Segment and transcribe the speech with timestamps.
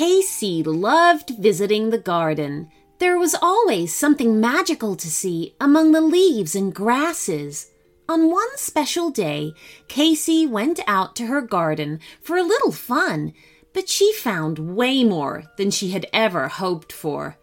[0.00, 2.70] Casey loved visiting the garden.
[3.00, 7.70] There was always something magical to see among the leaves and grasses.
[8.08, 9.52] On one special day,
[9.88, 13.34] Casey went out to her garden for a little fun,
[13.74, 17.36] but she found way more than she had ever hoped for.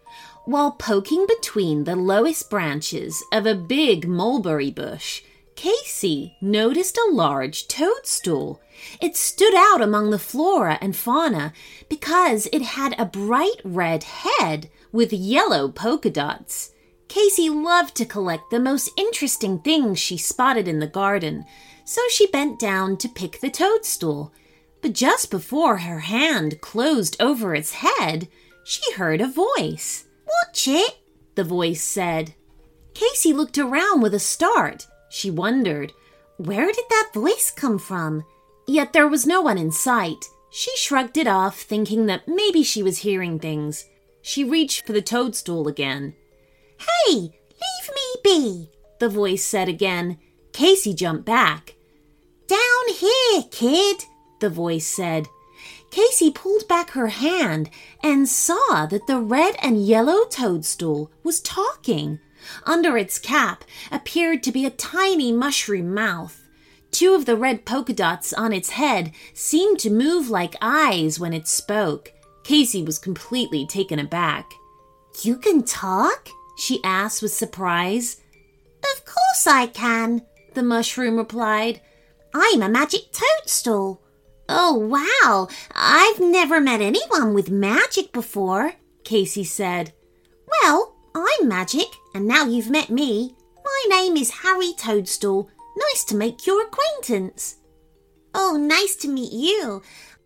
[0.44, 5.22] While poking between the lowest branches of a big mulberry bush,
[5.58, 8.60] Casey noticed a large toadstool.
[9.00, 11.52] It stood out among the flora and fauna
[11.88, 16.70] because it had a bright red head with yellow polka dots.
[17.08, 21.44] Casey loved to collect the most interesting things she spotted in the garden,
[21.84, 24.32] so she bent down to pick the toadstool.
[24.80, 28.28] But just before her hand closed over its head,
[28.62, 30.04] she heard a voice.
[30.24, 30.98] Watch it,
[31.34, 32.36] the voice said.
[32.94, 34.86] Casey looked around with a start.
[35.10, 35.92] She wondered,
[36.36, 38.24] where did that voice come from?
[38.66, 40.26] Yet there was no one in sight.
[40.50, 43.86] She shrugged it off, thinking that maybe she was hearing things.
[44.22, 46.14] She reached for the toadstool again.
[46.78, 50.18] Hey, leave me be, the voice said again.
[50.52, 51.74] Casey jumped back.
[52.46, 54.04] Down here, kid,
[54.40, 55.28] the voice said.
[55.90, 57.70] Casey pulled back her hand
[58.02, 62.20] and saw that the red and yellow toadstool was talking.
[62.64, 66.48] Under its cap appeared to be a tiny mushroom mouth.
[66.90, 71.32] Two of the red polka dots on its head seemed to move like eyes when
[71.32, 72.12] it spoke.
[72.44, 74.52] Casey was completely taken aback.
[75.22, 76.28] You can talk?
[76.56, 78.20] she asked with surprise.
[78.94, 80.22] Of course I can,
[80.54, 81.80] the mushroom replied.
[82.34, 84.02] I'm a magic toadstool.
[84.48, 85.48] Oh, wow!
[85.74, 88.72] I've never met anyone with magic before,
[89.04, 89.92] Casey said.
[90.62, 93.36] Well, I'm magic, and now you've met me.
[93.62, 95.50] My name is Harry Toadstool.
[95.76, 97.56] Nice to make your acquaintance.
[98.34, 99.82] Oh, nice to meet you.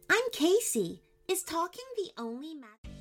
[0.09, 1.03] I'm Casey.
[1.27, 2.92] Is talking the only magic?